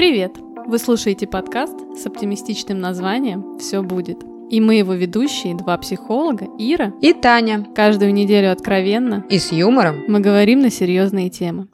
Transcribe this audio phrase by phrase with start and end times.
[0.00, 0.38] Привет!
[0.66, 4.16] Вы слушаете подкаст с оптимистичным названием «Все будет».
[4.48, 7.66] И мы его ведущие, два психолога, Ира и Таня.
[7.76, 11.68] Каждую неделю откровенно и с юмором мы говорим на серьезные темы.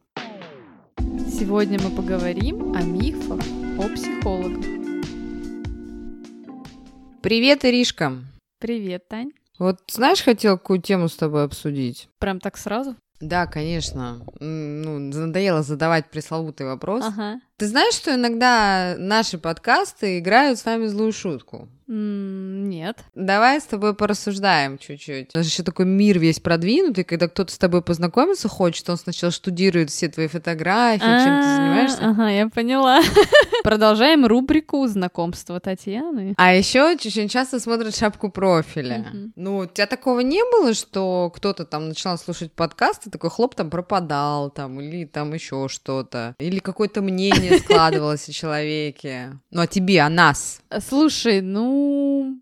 [0.99, 3.39] Сегодня мы поговорим о мифах
[3.79, 4.65] о психологах.
[7.23, 8.13] Привет, Иришка.
[8.59, 9.31] Привет, Тань.
[9.61, 12.09] Вот знаешь, хотел какую тему с тобой обсудить?
[12.19, 12.97] Прям так сразу?
[13.21, 14.21] Да, конечно.
[14.41, 17.05] Ну, надоело задавать пресловутый вопрос.
[17.05, 17.41] Ага.
[17.57, 21.69] Ты знаешь, что иногда наши подкасты играют с нами злую шутку?
[21.89, 22.99] Нет.
[23.15, 25.31] Давай с тобой порассуждаем чуть-чуть.
[25.35, 29.31] У нас еще такой мир весь продвинутый, когда кто-то с тобой познакомиться хочет, он сначала
[29.31, 31.99] штудирует все твои фотографии, чем ты занимаешься.
[32.01, 33.01] Ага, я поняла.
[33.63, 36.35] Продолжаем рубрику знакомства Татьяны.
[36.37, 39.07] А еще очень часто смотрят шапку профиля.
[39.37, 43.71] Ну, у тебя такого не было, что кто-то там начинал слушать подкасты, такой хлоп там
[43.71, 49.39] пропадал, там, или там еще что-то, или какое-то мнение складывалось о человеке.
[49.51, 50.61] Ну, о тебе, о нас.
[50.81, 51.76] Слушай, ну,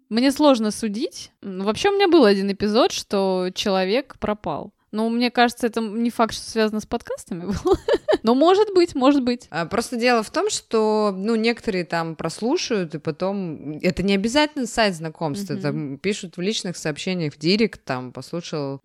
[0.09, 1.31] мне сложно судить.
[1.43, 4.73] Вообще у меня был один эпизод, что человек пропал.
[4.95, 7.77] Но мне кажется, это не факт, что связано с подкастами было.
[8.23, 9.49] Но может быть, может быть.
[9.51, 13.79] А, просто дело в том, что, ну, некоторые там прослушают, и потом...
[13.83, 15.55] Это не обязательно сайт знакомства.
[15.55, 15.95] Uh-huh.
[15.95, 18.81] Это пишут в личных сообщениях в директ, там, послушал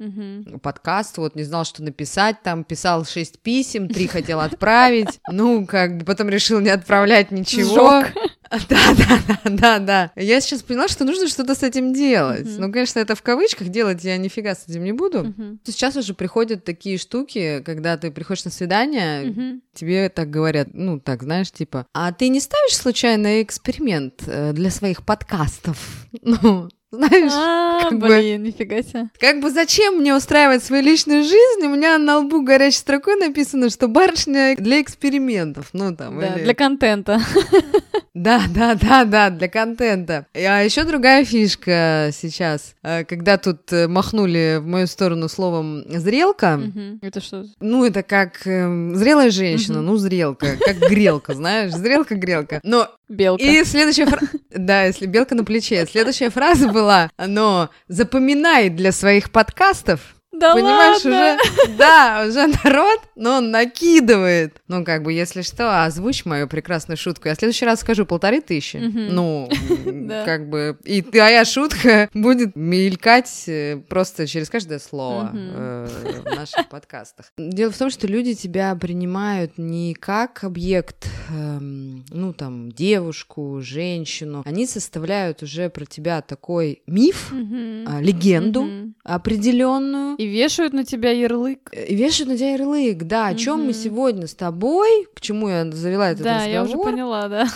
[0.63, 5.19] подкаст, вот, не знал, что написать, там, писал шесть писем, три хотел отправить.
[5.31, 8.03] Ну, как бы потом решил не отправлять ничего.
[8.69, 10.11] Да, да, да, да, да.
[10.15, 12.47] Я сейчас поняла, что нужно что-то с этим делать.
[12.47, 12.59] Uh-huh.
[12.59, 15.19] Ну, конечно, это в кавычках делать я нифига с этим не буду.
[15.19, 15.57] Uh-huh.
[15.65, 19.59] Сейчас уже приходят такие штуки, когда ты приходишь на свидание, uh-huh.
[19.73, 24.71] тебе так говорят, ну, так, знаешь, типа, а ты не ставишь случайно эксперимент э, для
[24.71, 25.77] своих подкастов?
[26.21, 29.09] Ну, знаешь, а, как блин, бы, нифига себе.
[29.19, 31.63] Как бы зачем мне устраивать свою личную жизнь?
[31.63, 35.69] У меня на лбу горячей строкой написано, что барышня для экспериментов.
[35.73, 36.45] Ну, там, да, или...
[36.45, 37.21] для контента.
[38.19, 40.27] Да, да, да, да, для контента.
[40.33, 46.59] А еще другая фишка сейчас, э, когда тут э, махнули в мою сторону словом зрелка.
[47.01, 47.45] Это что?
[47.61, 52.59] Ну, это как э, зрелая женщина, ну, зрелка, как грелка, знаешь, зрелка-грелка.
[52.63, 53.43] Но Белка.
[53.43, 54.27] И следующая фраза...
[54.49, 55.85] Да, если белка на плече.
[55.85, 61.37] Следующая фраза была, но запоминай для своих подкастов да Понимаешь, ладно?
[61.37, 64.61] уже, да, уже народ, но он накидывает.
[64.67, 67.27] Ну, как бы, если что, озвучь мою прекрасную шутку.
[67.27, 68.77] Я в следующий раз скажу полторы тысячи.
[68.77, 69.49] Ну,
[70.25, 75.87] как бы, и твоя шутка будет мелькать э, просто через каждое слово э,
[76.25, 77.31] в наших подкастах.
[77.37, 84.43] Дело в том, что люди тебя принимают не как объект, эм, ну, там, девушку, женщину.
[84.45, 90.15] Они составляют уже про тебя такой миф, а, легенду определенную.
[90.17, 91.71] И вешают на тебя ярлык.
[91.73, 93.27] И вешают на тебя ярлык, да.
[93.27, 96.45] О чем мы сегодня с тобой, к чему я завела этот да, разговор.
[96.45, 97.47] Да, я уже поняла, да.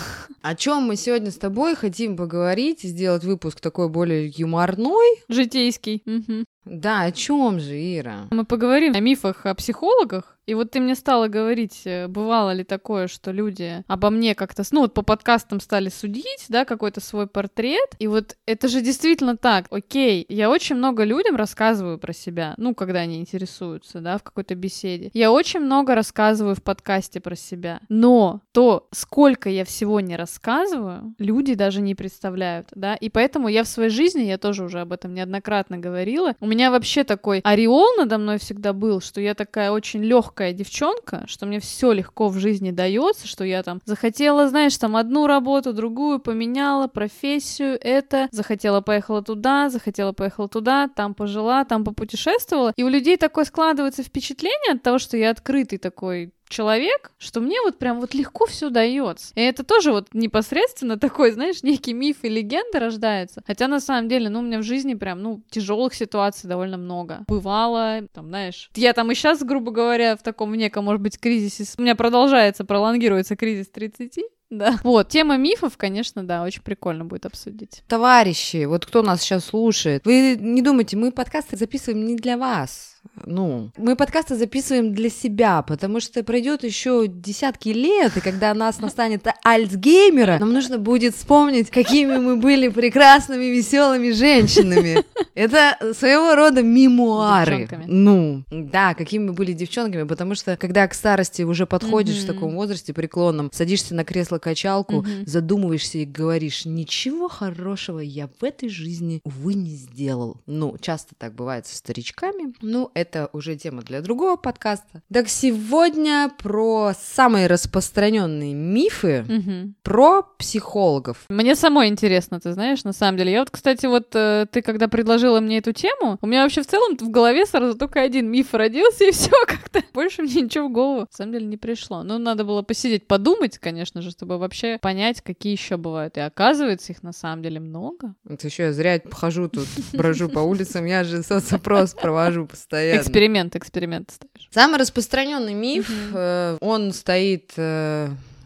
[0.42, 5.22] О чем мы сегодня с тобой хотим поговорить и сделать выпуск такой более юморной.
[5.28, 6.02] Житейский.
[6.04, 6.44] Угу.
[6.64, 8.28] Да, о чем же, Ира?
[8.30, 12.64] Мы поговорим о мифах о психологах, и вот ты мне стала говорить, э, бывало ли
[12.64, 17.26] такое, что люди обо мне как-то, ну вот по подкастам стали судить, да, какой-то свой
[17.26, 17.94] портрет.
[17.98, 19.66] И вот это же действительно так.
[19.70, 24.54] Окей, я очень много людям рассказываю про себя, ну, когда они интересуются, да, в какой-то
[24.54, 25.10] беседе.
[25.14, 27.80] Я очень много рассказываю в подкасте про себя.
[27.88, 32.96] Но то, сколько я всего не рассказываю, люди даже не представляют, да.
[32.96, 36.70] И поэтому я в своей жизни, я тоже уже об этом неоднократно говорила, у меня
[36.70, 41.58] вообще такой ореол надо мной всегда был, что я такая очень легкая девчонка, что мне
[41.60, 46.86] все легко в жизни дается, что я там захотела, знаешь, там одну работу, другую поменяла,
[46.86, 52.72] профессию, это, захотела поехала туда, захотела поехала туда, там пожила, там попутешествовала.
[52.76, 57.60] И у людей такое складывается впечатление от того, что я открытый такой человек, что мне
[57.62, 59.32] вот прям вот легко все дается.
[59.34, 63.42] И это тоже вот непосредственно такой, знаешь, некий миф и легенда рождается.
[63.46, 67.24] Хотя на самом деле, ну, у меня в жизни прям, ну, тяжелых ситуаций довольно много.
[67.26, 71.64] Бывало, там, знаешь, я там и сейчас, грубо говоря, в таком неком, может быть, кризисе,
[71.78, 74.78] у меня продолжается, пролонгируется кризис 30, да.
[74.84, 77.82] Вот, тема мифов, конечно, да, очень прикольно будет обсудить.
[77.88, 82.93] Товарищи, вот кто нас сейчас слушает, вы не думайте, мы подкасты записываем не для вас
[83.24, 88.80] ну, мы подкасты записываем для себя, потому что пройдет еще десятки лет, и когда нас
[88.80, 95.04] настанет Альцгеймера, нам нужно будет вспомнить, какими мы были прекрасными, веселыми женщинами.
[95.34, 97.58] Это своего рода мемуары.
[97.58, 97.84] Девчонками.
[97.86, 102.24] Ну, да, какими мы были девчонками, потому что когда к старости уже подходишь mm-hmm.
[102.24, 105.26] в таком возрасте преклонном, садишься на кресло-качалку, mm-hmm.
[105.26, 110.40] задумываешься и говоришь, ничего хорошего я в этой жизни, увы, не сделал.
[110.46, 112.54] Ну, часто так бывает со старичками.
[112.60, 115.02] Ну, это это уже тема для другого подкаста.
[115.12, 119.74] Так сегодня про самые распространенные мифы угу.
[119.82, 121.26] про психологов.
[121.28, 123.32] Мне самой интересно, ты знаешь, на самом деле.
[123.32, 126.66] Я вот, кстати, вот э, ты когда предложила мне эту тему, у меня вообще в
[126.66, 129.82] целом в голове сразу только один миф родился, и все как-то.
[129.92, 132.02] Больше мне ничего в голову, на самом деле, не пришло.
[132.02, 136.16] Ну, надо было посидеть, подумать, конечно же, чтобы вообще понять, какие еще бывают.
[136.16, 138.14] И оказывается, их на самом деле много.
[138.26, 142.93] Это еще я зря хожу тут, брожу по улицам, я же соцопрос провожу постоянно.
[143.00, 144.48] Эксперимент, эксперимент ставишь.
[144.50, 147.52] Самый распространенный миф, э, он стоит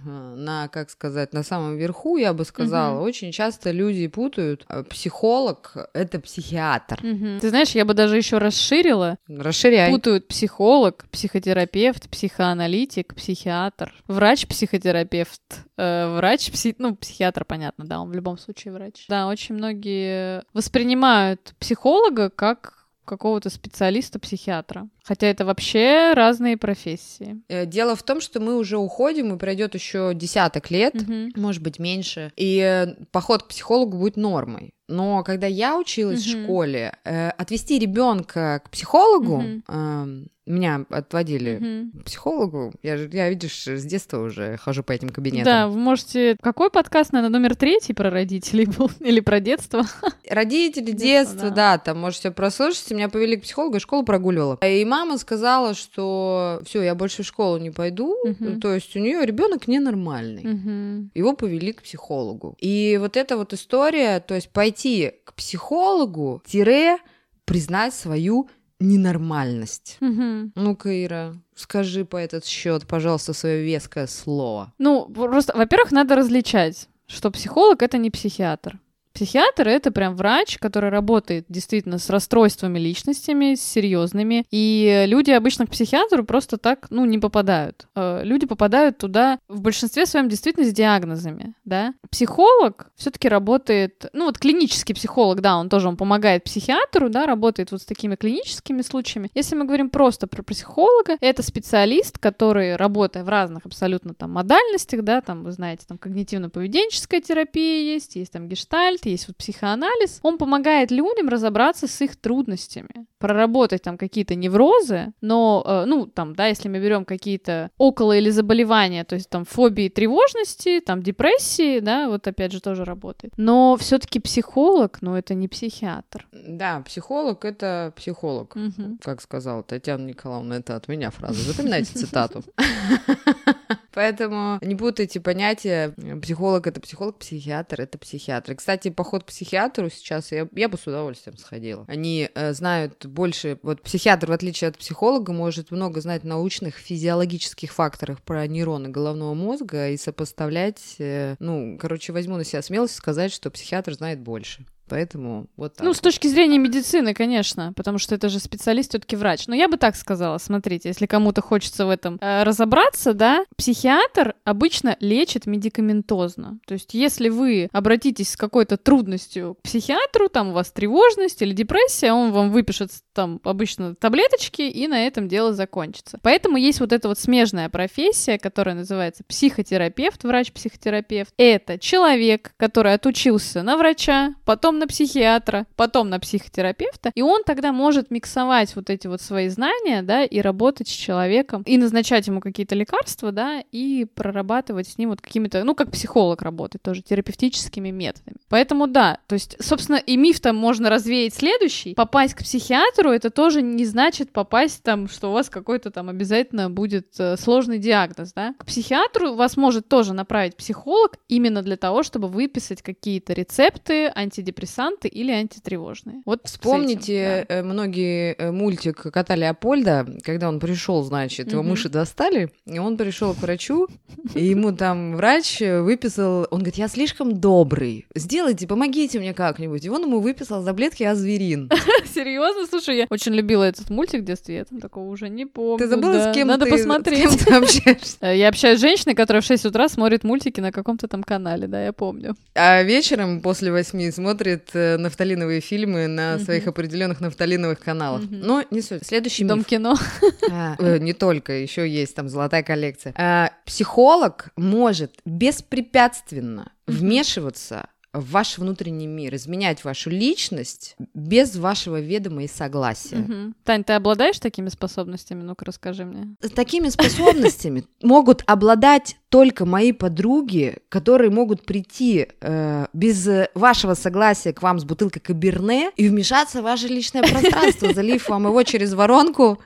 [0.05, 2.99] Э, на, как сказать, на самом верху, я бы сказала.
[2.99, 3.05] Угу.
[3.05, 7.00] Очень часто люди путают э, психолог— это психиатр.
[7.05, 7.41] Угу.
[7.41, 9.19] Ты знаешь, я бы даже еще расширила.
[9.29, 9.91] Расширяй.
[9.91, 15.43] Путают психолог, психотерапевт, психоаналитик, психиатр, врач-психотерапевт,
[15.77, 16.75] э, врач, пси...
[16.79, 19.06] ну, психиатр, понятно, да, он в любом случае врач.
[19.09, 22.78] Да, очень многие воспринимают психолога как
[23.08, 24.88] какого-то специалиста-психиатра.
[25.08, 27.40] Хотя это вообще разные профессии.
[27.49, 31.31] Э, дело в том, что мы уже уходим, и пройдет еще десяток лет, угу.
[31.34, 34.75] может быть, меньше, и поход к психологу будет нормой.
[34.87, 36.40] Но когда я училась угу.
[36.40, 39.62] в школе, э, отвести ребенка к психологу угу.
[39.66, 42.00] э, меня отводили mm-hmm.
[42.00, 42.72] к психологу.
[42.82, 45.44] Я, я, видишь, с детства уже хожу по этим кабинетам.
[45.44, 46.37] Да, вы можете...
[46.40, 48.90] Какой подкаст, наверное, номер третий про родителей был?
[49.00, 49.84] Или про детство?
[50.28, 51.76] Родители, детство, детство да.
[51.76, 52.90] да, там можете прослушать.
[52.90, 54.58] Меня повели к психологу, я школу прогуливала.
[54.64, 58.17] И мама сказала, что все, я больше в школу не пойду.
[58.27, 58.61] Mm-hmm.
[58.61, 60.43] То есть у нее ребенок ненормальный.
[60.43, 61.09] Mm-hmm.
[61.15, 62.56] Его повели к психологу.
[62.59, 66.99] И вот эта вот история, то есть пойти к психологу, тире
[67.45, 68.49] признать свою
[68.81, 69.97] ненормальность.
[70.00, 70.53] Угу.
[70.55, 74.73] Ну-ка, Ира, скажи по этот счет, пожалуйста, свое веское слово.
[74.79, 78.79] Ну, просто, во-первых, надо различать, что психолог это не психиатр.
[79.12, 84.44] Психиатр— это прям врач, который работает действительно с расстройствами личностями, с серьезными.
[84.50, 87.88] И люди обычно к психиатру просто так, ну, не попадают.
[87.94, 91.94] Э, люди попадают туда в большинстве своем действительно с диагнозами, да.
[92.10, 97.72] Психолог все-таки работает, ну, вот клинический психолог, да, он тоже, он помогает психиатру, да, работает
[97.72, 99.31] вот с такими клиническими случаями.
[99.34, 105.02] Если мы говорим просто про психолога, это специалист, который, работая в разных абсолютно там модальностях,
[105.02, 110.38] да, там, вы знаете, там когнитивно-поведенческая терапия есть, есть там гештальт, есть вот психоанализ, он
[110.38, 116.46] помогает людям разобраться с их трудностями, проработать там какие-то неврозы, но, э, ну, там, да,
[116.46, 122.08] если мы берем какие-то около или заболевания, то есть там фобии тревожности, там депрессии, да,
[122.08, 123.32] вот опять же тоже работает.
[123.37, 126.26] Но все-таки психолог, ну, это не психиатр.
[126.32, 128.56] Да, психолог это психолог,
[129.02, 131.40] как сказала Татьяна Николаевна, это от меня фраза.
[131.43, 132.43] Запоминайте цитату.
[133.99, 135.93] Поэтому не путайте понятия.
[136.23, 138.55] Психолог— это психолог, психиатр— это психиатр.
[138.55, 141.85] кстати, поход к психиатру сейчас я, я бы с удовольствием сходила.
[141.89, 143.59] Они э, знают больше...
[143.62, 149.35] Вот психиатр, в отличие от психолога, может много знать научных физиологических факторов про нейроны головного
[149.35, 150.94] мозга и сопоставлять...
[151.01, 154.65] Э, ну, короче, возьму на себя смелость сказать, что психиатр знает больше.
[154.88, 155.87] Поэтому вот так.
[155.87, 159.46] Ну, с точки зрения медицины, конечно, потому что это же специалист, все-таки врач.
[159.46, 164.35] Но я бы так сказала, смотрите, если кому-то хочется в этом э, разобраться, да, психиатр
[164.44, 166.58] обычно лечит медикаментозно.
[166.67, 171.52] То есть, если вы обратитесь с какой-то трудностью к психиатру, там у вас тревожность или
[171.52, 176.20] депрессия, он вам выпишет там обычно таблеточки, и на этом дело закончится.
[176.23, 181.35] Поэтому есть вот эта вот смежная профессия, которая называется психотерапевт, врач-психотерапевт.
[181.37, 187.72] Это человек, который отучился на врача, потом на психиатра, потом на психотерапевта, и он тогда
[187.72, 192.41] может миксовать вот эти вот свои знания, да, и работать с человеком, и назначать ему
[192.41, 197.91] какие-то лекарства, да, и прорабатывать с ним вот какими-то, ну, как психолог работает тоже, терапевтическими
[197.91, 198.37] методами.
[198.48, 201.94] Поэтому да, то есть, собственно, и миф там можно развеять следующий.
[201.94, 206.70] Попасть к психиатру, это тоже не значит попасть там, что у вас какой-то там обязательно
[206.70, 208.55] будет э, сложный диагноз, да.
[208.58, 215.08] К психиатру вас может тоже направить психолог именно для того, чтобы выписать какие-то рецепты, антидепрессанты,
[215.08, 216.22] или антитревожные.
[216.24, 217.55] Вот вспомните этим, да.
[217.55, 222.96] Э, многие э, мультик кота Леопольда, когда он пришел, значит, его мыши достали, и он
[222.96, 223.88] пришел к врачу,
[224.34, 229.84] и ему там врач выписал, он говорит, я слишком добрый, сделайте, помогите мне как-нибудь.
[229.84, 231.70] И он ему выписал таблетки азверин.
[232.15, 232.67] Серьезно?
[232.67, 235.78] Слушай, я очень любила этот мультик в детстве, я там такого уже не помню.
[235.78, 236.32] Ты забыла, да.
[236.32, 237.31] с кем Надо ты, посмотреть.
[237.31, 238.26] С кем ты общаешься?
[238.38, 241.84] Я общаюсь с женщиной, которая в 6 утра смотрит мультики на каком-то там канале, да,
[241.84, 242.36] я помню.
[242.55, 246.44] А вечером после восьми смотрит смотрит э, нафталиновые фильмы на mm-hmm.
[246.44, 248.22] своих определенных нафталиновых каналах.
[248.22, 248.40] Mm-hmm.
[248.43, 249.06] Но не суть.
[249.06, 249.67] Следующий Дом миф.
[249.67, 249.96] кино.
[250.50, 253.12] А, э, не только, еще есть там золотая коллекция.
[253.17, 257.88] А, психолог может беспрепятственно вмешиваться
[258.20, 263.19] в ваш внутренний мир, изменять вашу личность без вашего ведома и согласия.
[263.19, 263.55] Угу.
[263.65, 265.43] Тань, ты обладаешь такими способностями?
[265.43, 266.37] Ну-ка расскажи мне.
[266.55, 274.63] Такими способностями могут обладать только мои подруги, которые могут прийти э, без вашего согласия к
[274.63, 279.58] вам с бутылкой каберне и вмешаться в ваше личное пространство, залив вам его через воронку,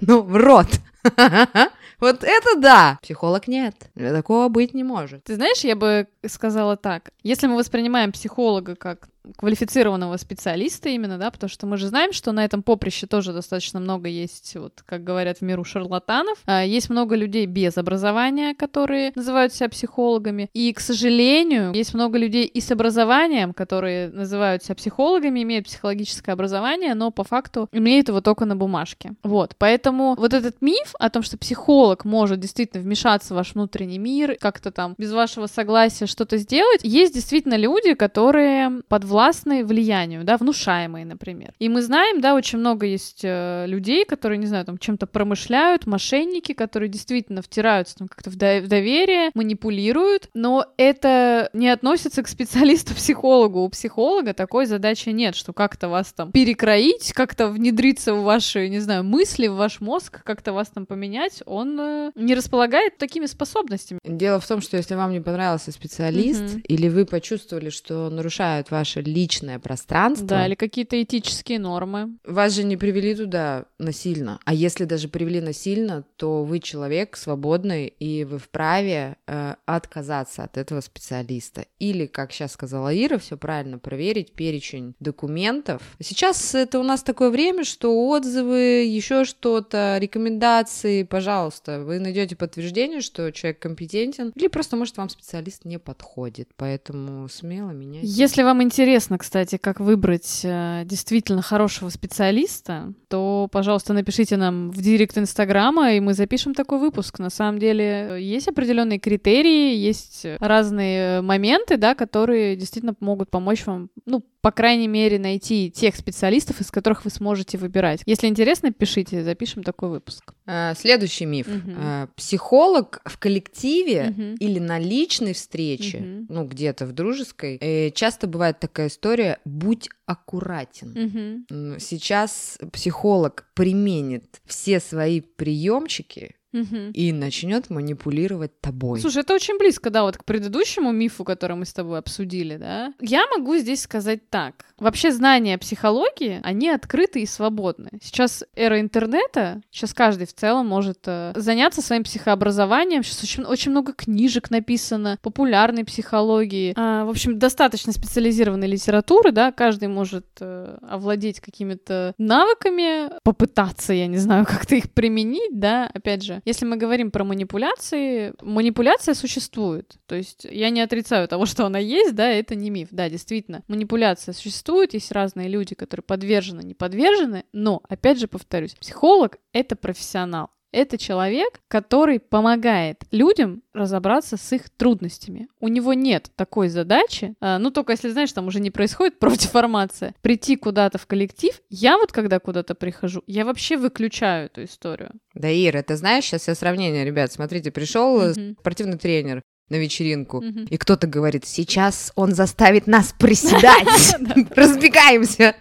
[0.00, 0.68] ну, в рот.
[2.00, 2.98] Вот это да!
[3.02, 3.74] Психолог нет.
[3.94, 5.24] Такого быть не может.
[5.24, 7.10] Ты знаешь, я бы сказала так.
[7.22, 12.32] Если мы воспринимаем психолога как квалифицированного специалиста именно, да, потому что мы же знаем, что
[12.32, 16.38] на этом поприще тоже достаточно много есть, вот, как говорят в миру, шарлатанов.
[16.46, 20.48] А, есть много людей без образования, которые называют себя психологами.
[20.52, 26.32] И, к сожалению, есть много людей и с образованием, которые называют себя психологами, имеют психологическое
[26.32, 29.14] образование, но по факту имеют его только на бумажке.
[29.22, 33.98] Вот, поэтому вот этот миф о том, что психолог может действительно вмешаться в ваш внутренний
[33.98, 40.24] мир, как-то там без вашего согласия что-то сделать, есть действительно люди, которые под подвластны влиянию,
[40.24, 41.52] да, внушаемые, например.
[41.60, 45.86] И мы знаем, да, очень много есть э, людей, которые, не знаю, там чем-то промышляют,
[45.86, 52.24] мошенники, которые действительно втираются там как-то в, до- в доверие, манипулируют, но это не относится
[52.24, 53.60] к специалисту-психологу.
[53.60, 58.80] У психолога такой задачи нет, что как-то вас там перекроить, как-то внедриться в ваши, не
[58.80, 64.00] знаю, мысли, в ваш мозг, как-то вас там поменять, он э, не располагает такими способностями.
[64.04, 66.62] Дело в том, что если вам не понравился специалист, mm-hmm.
[66.62, 70.26] или вы почувствовали, что нарушают ваши личное пространство.
[70.26, 72.16] Да, или какие-то этические нормы.
[72.24, 74.40] Вас же не привели туда насильно.
[74.44, 80.56] А если даже привели насильно, то вы человек свободный, и вы вправе э, отказаться от
[80.56, 81.66] этого специалиста.
[81.78, 85.82] Или, как сейчас сказала Ира, все правильно проверить перечень документов.
[86.00, 93.00] Сейчас это у нас такое время, что отзывы, еще что-то, рекомендации, пожалуйста, вы найдете подтверждение,
[93.00, 96.48] что человек компетентен, или просто, может, вам специалист не подходит.
[96.56, 98.06] Поэтому смело меняйте.
[98.06, 104.70] Если вам интересно интересно, кстати, как выбрать э, действительно хорошего специалиста, то, пожалуйста, напишите нам
[104.70, 107.18] в директ Инстаграма, и мы запишем такой выпуск.
[107.18, 113.90] На самом деле есть определенные критерии, есть разные моменты, да, которые действительно могут помочь вам,
[114.06, 118.02] ну, по крайней мере, найти тех специалистов, из которых вы сможете выбирать.
[118.04, 120.34] Если интересно, пишите, запишем такой выпуск.
[120.76, 121.48] Следующий миф.
[121.48, 122.10] Угу.
[122.14, 124.22] Психолог в коллективе угу.
[124.38, 126.26] или на личной встрече, угу.
[126.28, 131.44] ну, где-то в дружеской, э, часто бывает такая история «будь аккуратен».
[131.50, 131.78] Угу.
[131.80, 136.90] Сейчас психолог применит все свои приемчики, угу.
[136.94, 139.00] и начнет манипулировать тобой.
[139.00, 142.94] Слушай, это очень близко, да, вот к предыдущему мифу, который мы с тобой обсудили, да.
[143.00, 144.64] Я могу здесь сказать так.
[144.78, 147.90] Вообще знания психологии, они открыты и свободны.
[148.02, 153.02] Сейчас эра интернета, сейчас каждый в целом может э, заняться своим психообразованием.
[153.02, 156.74] Сейчас очень, очень много книжек написано, популярной психологии.
[156.76, 164.06] А, в общем, достаточно специализированной литературы, да, каждый может э, овладеть какими-то навыками, попытаться, я
[164.06, 169.96] не знаю, как-то их применить, да, опять же, если мы говорим про манипуляции, манипуляция существует.
[170.06, 172.88] То есть я не отрицаю того, что она есть, да, это не миф.
[172.90, 178.74] Да, действительно, манипуляция существует, есть разные люди, которые подвержены, не подвержены, но, опять же повторюсь,
[178.74, 180.50] психолог— это профессионал.
[180.74, 185.46] Это человек, который помогает людям разобраться с их трудностями.
[185.60, 190.16] У него нет такой задачи, а, ну только если, знаешь, там уже не происходит профдеформация,
[190.20, 191.60] прийти куда-то в коллектив.
[191.70, 195.12] Я вот когда куда-то прихожу, я вообще выключаю эту историю.
[195.34, 198.56] Да, Ира, ты знаешь, сейчас я сравнение, ребят, смотрите, пришел mm-hmm.
[198.60, 200.68] спортивный тренер, на вечеринку, mm-hmm.
[200.68, 204.14] и кто-то говорит, сейчас он заставит нас приседать,
[204.54, 205.56] разбегаемся.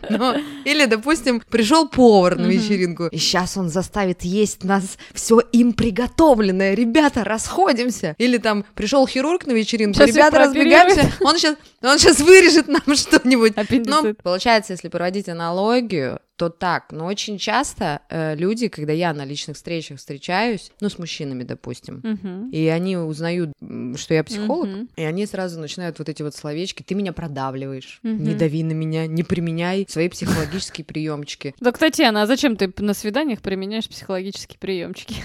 [0.65, 6.73] Или, допустим, пришел повар на вечеринку, и сейчас он заставит есть нас все им приготовленное,
[6.73, 8.15] ребята, расходимся.
[8.17, 13.53] Или там пришел хирург на вечеринку, ребята, разбегаемся, он сейчас, он сейчас вырежет нам что-нибудь.
[13.85, 19.23] Но получается, если проводить аналогию, то так, но очень часто э, люди, когда я на
[19.23, 22.51] личных встречах встречаюсь, ну, с мужчинами, допустим, uh-huh.
[22.51, 23.51] и они узнают,
[23.95, 24.89] что я психолог, uh-huh.
[24.97, 28.12] и они сразу начинают вот эти вот словечки, ты меня продавливаешь, uh-huh.
[28.12, 31.55] не дави на меня, не применяй свои психологические приемчики.
[31.62, 35.15] Да, кстати, Анна, а зачем ты на свиданиях применяешь психологические приемчики?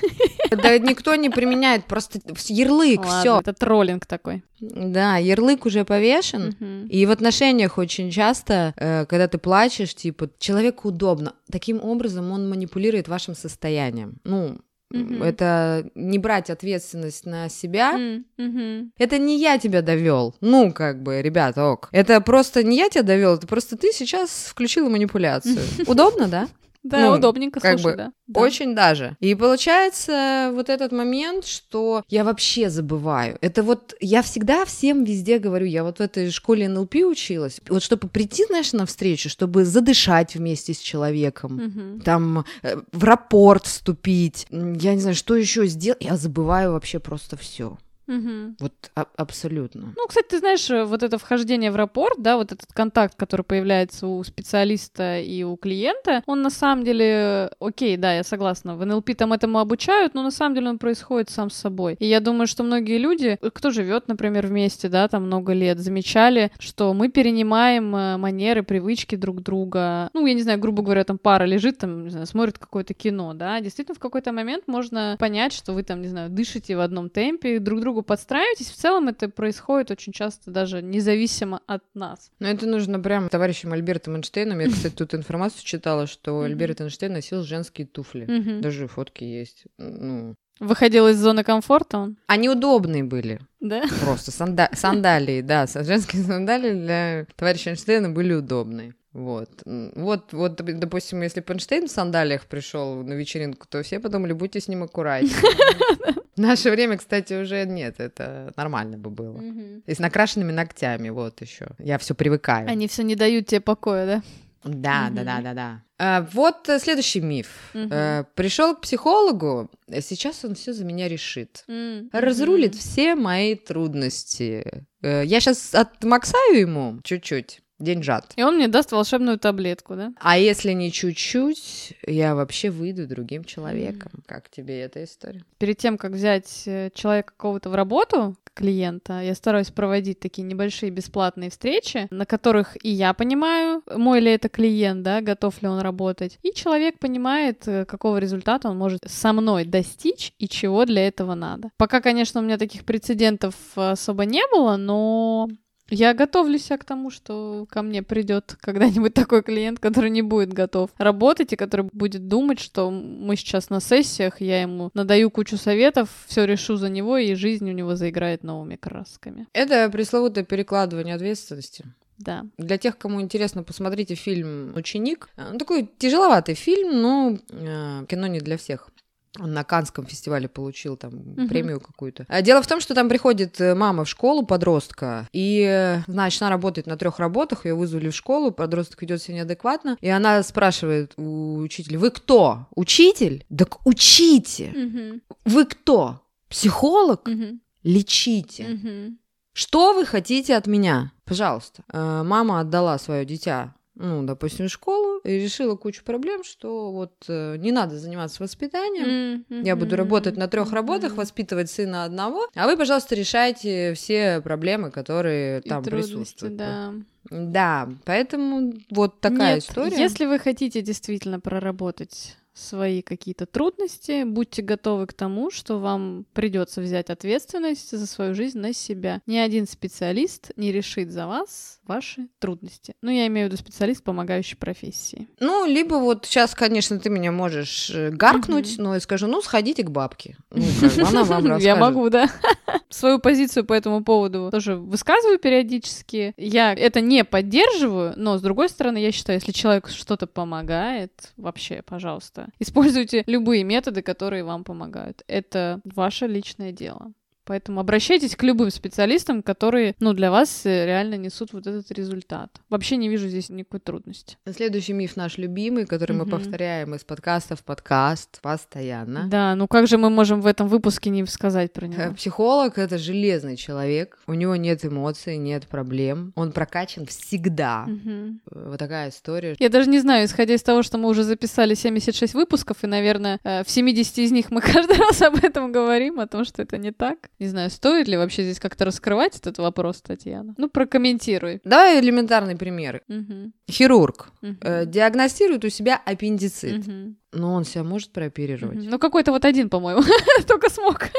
[0.51, 3.41] Да никто не применяет, просто ярлык, все.
[3.41, 4.43] Это троллинг такой.
[4.61, 10.91] Да, ярлык уже повешен, и в отношениях очень часто, э, когда ты плачешь, типа, человеку
[11.09, 11.35] удобно.
[11.51, 14.19] Таким образом он манипулирует вашим состоянием.
[14.25, 14.59] Ну,
[14.91, 15.23] Mm-hmm.
[15.23, 17.95] Это не брать ответственность на себя.
[18.39, 18.93] Mm-hmm.
[18.97, 20.35] Это не я тебя довел.
[20.41, 21.91] Ну, как бы, ребята, ок.
[21.93, 25.59] Это просто не я тебя довел, это просто ты сейчас включила манипуляцию.
[25.87, 26.49] Удобно, да?
[26.89, 28.41] Да, ну, удобненько, как слушай, бы, да.
[28.41, 29.17] Очень даже.
[29.21, 33.39] И получается вот этот момент, что я вообще забываю.
[33.41, 37.83] Это вот я всегда всем везде говорю, я вот в этой школе НЛП училась, вот
[37.83, 42.03] чтобы прийти, знаешь, на встречу, чтобы задышать вместе с человеком, угу.
[42.03, 47.37] там э, в рапорт вступить, я не знаю, что еще сделать, я забываю вообще просто
[47.37, 47.79] все.
[48.09, 48.57] Угу.
[48.61, 49.93] Вот а- абсолютно.
[49.97, 53.43] Ну, кстати, ты знаешь, э, вот это вхождение в рапорт, да, вот этот контакт, который
[53.43, 58.85] появляется у специалиста и у клиента, он на самом деле, окей, да, я согласна, в
[58.85, 61.97] НЛП там этому обучают, но на самом деле он происходит сам с собой.
[61.99, 66.51] И я думаю, что многие люди, кто живет, например, вместе, да, там много лет, замечали,
[66.59, 70.09] что мы перенимаем э, манеры, привычки друг друга.
[70.15, 73.35] Ну, я не знаю, грубо говоря, там пара лежит, там, не знаю, смотрит какое-то кино,
[73.35, 77.11] да, действительно в какой-то момент можно понять, что вы там, не знаю, дышите в одном
[77.11, 78.71] темпе, друг другу другу подстраиваетесь.
[78.71, 82.31] В целом это происходит очень часто даже независимо от нас.
[82.39, 84.61] Но это нужно прям товарищем Альбертом Эйнштейном.
[84.61, 88.61] Я, кстати, тут информацию читала, что Альберт Эйнштейн носил женские туфли.
[88.61, 89.65] Даже фотки есть.
[89.79, 92.17] Ну, Выходил из зоны комфорта он?
[92.27, 93.41] Они удобные были.
[93.61, 93.85] Да?
[94.01, 98.95] Просто санда- сандалии, да, женские сандалии для товарища Эйнштейна были удобные.
[99.13, 99.63] Вот.
[99.65, 104.61] Вот, вот, допустим, если бы Эйнштейн в сандалиях пришел на вечеринку, то все подумали, будьте
[104.61, 105.33] с ним аккуратнее.
[106.37, 109.43] В наше время, кстати, уже нет, это нормально бы было.
[109.87, 111.69] И с накрашенными ногтями, вот еще.
[111.79, 112.69] Я все привыкаю.
[112.69, 114.23] Они все не дают тебе покоя, да?
[114.65, 115.83] Да, да, да, да, да.
[115.99, 117.71] А, вот э, следующий миф.
[117.75, 121.65] Э, Пришел к психологу, э, сейчас он все за меня решит.
[122.13, 124.87] Разрулит все мои трудности.
[125.03, 128.33] Я сейчас отмаксаю ему чуть-чуть деньжат.
[128.37, 130.13] И он мне даст волшебную таблетку, да?
[130.21, 134.13] А если не чуть-чуть, я вообще выйду другим человеком.
[134.15, 134.23] Mm.
[134.27, 135.45] Как тебе эта история?
[135.59, 140.91] Перед тем, как взять э, человека какого-то в работу, клиента, я стараюсь проводить такие небольшие
[140.91, 145.79] бесплатные встречи, на которых и я понимаю, мой ли это клиент, да, готов ли он
[145.79, 151.07] работать, и человек понимает, э, какого результата он может со мной достичь и чего для
[151.07, 151.71] этого надо.
[151.77, 155.49] Пока, конечно, у меня таких прецедентов особо не было, но
[155.91, 160.91] я готовлюсь к тому, что ко мне придет когда-нибудь такой клиент, который не будет готов
[160.99, 166.09] работать и который будет думать, что мы сейчас на сессиях, я ему надаю кучу советов,
[166.27, 169.47] все решу за него, и жизнь у него заиграет новыми красками.
[169.53, 171.85] Это пресловутое перекладывание ответственности.
[172.19, 172.47] Да.
[172.59, 175.29] Для тех, кому интересно, посмотрите фильм «Ученик».
[175.37, 178.91] Он такой тяжеловатый фильм, но э, кино не для всех.
[179.39, 181.49] Он на Канском фестивале получил там угу.
[181.49, 182.27] премию какую-то.
[182.29, 186.43] А дело в том, что там приходит э, мама в школу подростка, и, э, значит,
[186.43, 190.43] она работает на трех работах, ее вызвали в школу, подросток ведет себя неадекватно, и она
[190.43, 192.67] спрашивает у учителя, вы кто?
[192.75, 193.45] Учитель?
[193.57, 194.73] Так учите!
[194.75, 195.21] Угу.
[195.45, 196.23] Вы кто?
[196.49, 197.27] Психолог?
[197.29, 197.59] Угу.
[197.85, 198.65] Лечите.
[198.65, 199.17] Угу.
[199.53, 201.13] Что вы хотите от меня?
[201.25, 201.83] Пожалуйста.
[201.93, 207.13] Э, мама отдала свое дитя ну, допустим, в школу и решила кучу проблем, что вот
[207.29, 209.65] э, не надо заниматься воспитанием, mm-hmm.
[209.65, 210.75] я буду работать на трех mm-hmm.
[210.75, 216.57] работах, воспитывать сына одного, а вы, пожалуйста, решайте все проблемы, которые и там присутствуют.
[216.57, 216.95] Да.
[217.31, 219.99] Да, поэтому вот такая Нет, история.
[219.99, 226.81] Если вы хотите действительно проработать свои какие-то трудности, будьте готовы к тому, что вам придется
[226.81, 229.21] взять ответственность за свою жизнь на себя.
[229.27, 232.95] Ни один специалист не решит за вас ваши трудности.
[233.03, 235.29] Ну, я имею в виду специалист, помогающий профессии.
[235.41, 239.83] Ну, либо вот сейчас, конечно, ты меня можешь э, гаркнуть, но я скажу, ну, сходите
[239.83, 240.37] к бабке.
[240.99, 241.65] Ну, она вам расскажет.
[241.65, 242.29] Я могу, да.
[242.91, 246.35] Свою позицию по этому поводу тоже высказываю периодически.
[246.37, 251.83] Я это не поддерживаю, но, с другой стороны, я считаю, если человек что-то помогает, вообще,
[251.83, 255.23] пожалуйста, Используйте любые методы, которые вам помогают.
[255.27, 257.13] Это ваше личное дело.
[257.49, 262.61] Поэтому обращайтесь к любым специалистам, которые, ну, для вас э, реально несут вот этот результат.
[262.69, 264.37] Вообще не вижу здесь никакой трудности.
[264.47, 266.27] Следующий миф наш любимый, который угу.
[266.27, 269.29] мы повторяем из подкаста в подкаст постоянно.
[269.31, 272.03] Да, ну как же мы можем в этом выпуске не сказать про него?
[272.03, 277.87] Э, психолог— это железный человек, у него нет эмоций, нет проблем, он прокачан всегда.
[277.89, 278.67] Угу.
[278.69, 279.57] Вот такая история.
[279.59, 283.41] Я даже не знаю, исходя из того, что мы уже записали 76 выпусков, и, наверное,
[283.43, 286.93] в 70 из них мы каждый раз об этом говорим, о том, что это не
[286.93, 287.31] так.
[287.39, 290.55] Не знаю, стоит ли вообще здесь как-то раскрывать этот вопрос, Татьяна?
[290.59, 291.61] Ну, прокомментируй.
[291.63, 293.03] Давай элементарный пример.
[293.09, 293.53] Угу.
[293.71, 294.57] Хирург угу.
[294.61, 296.87] э, диагностирует у себя аппендицит.
[296.87, 297.15] Угу.
[297.33, 298.79] Но он себя может прооперировать?
[298.79, 298.89] Угу.
[298.91, 300.03] Ну, какой-то вот один, по-моему,
[300.47, 301.11] только смог.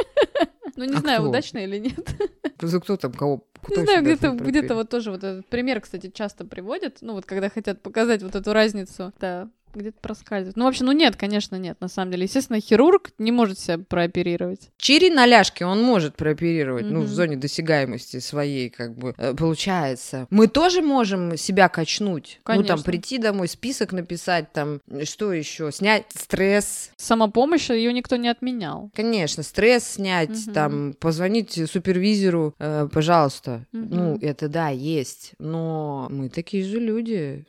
[0.75, 1.29] Ну, не а знаю, кто?
[1.29, 2.15] удачно или нет.
[2.57, 3.43] Кто там кого?
[3.61, 6.99] Кто не знаю, где-то где вот тоже вот этот пример, кстати, часто приводят.
[7.01, 9.11] Ну, вот когда хотят показать вот эту разницу.
[9.19, 10.57] Да, где-то проскальзывает.
[10.57, 12.23] Ну, в общем, ну нет, конечно, нет, на самом деле.
[12.23, 14.69] Естественно, хирург не может себя прооперировать.
[14.77, 16.91] Чири на ляжке он может прооперировать, mm-hmm.
[16.91, 20.27] ну, в зоне досягаемости своей, как бы, э, получается.
[20.29, 22.39] Мы тоже можем себя качнуть.
[22.43, 22.61] Конечно.
[22.61, 26.91] Ну, там, прийти домой, список написать, там, что еще, снять стресс.
[26.97, 28.89] Самопомощь ее никто не отменял.
[28.95, 30.53] Конечно, стресс снять, mm-hmm.
[30.53, 33.65] там, позвонить супервизору, э, пожалуйста.
[33.73, 33.87] Mm-hmm.
[33.89, 37.45] Ну, это да, есть, но мы такие же люди